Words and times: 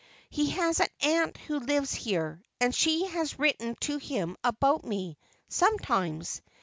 He 0.31 0.49
has 0.49 0.79
an 0.79 0.87
aunt 1.03 1.37
who 1.37 1.59
lives 1.59 1.93
here, 1.93 2.41
and 2.59 2.73
she 2.73 3.05
has 3.05 3.37
written 3.37 3.75
to 3.81 3.99
him 3.99 4.35
about 4.43 4.83
me, 4.83 5.19
sometimes. 5.47 6.41